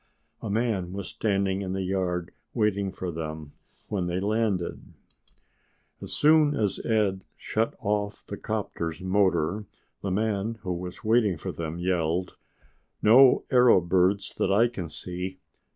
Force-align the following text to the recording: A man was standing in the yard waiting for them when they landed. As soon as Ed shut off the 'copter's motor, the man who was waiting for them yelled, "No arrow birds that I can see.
A 0.41 0.49
man 0.49 0.93
was 0.93 1.07
standing 1.09 1.61
in 1.61 1.73
the 1.73 1.83
yard 1.83 2.31
waiting 2.55 2.91
for 2.91 3.11
them 3.11 3.51
when 3.87 4.07
they 4.07 4.19
landed. 4.19 4.81
As 6.01 6.11
soon 6.13 6.55
as 6.55 6.83
Ed 6.83 7.23
shut 7.37 7.75
off 7.79 8.25
the 8.25 8.35
'copter's 8.35 8.99
motor, 8.99 9.65
the 10.01 10.09
man 10.09 10.55
who 10.63 10.73
was 10.73 11.03
waiting 11.03 11.37
for 11.37 11.51
them 11.51 11.77
yelled, 11.77 12.35
"No 13.03 13.43
arrow 13.51 13.79
birds 13.79 14.33
that 14.37 14.51
I 14.51 14.69
can 14.69 14.89
see. 14.89 15.37